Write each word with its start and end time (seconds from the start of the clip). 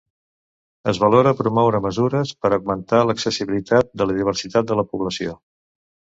Es 0.91 0.99
valora 1.03 1.33
promoure 1.41 1.81
mesures 1.87 2.31
per 2.47 2.51
augmentar 2.57 3.03
l'accessibilitat 3.09 3.93
de 4.03 4.09
la 4.09 4.19
diversitat 4.23 4.73
de 4.75 4.81
la 4.83 4.89
població. 4.91 5.39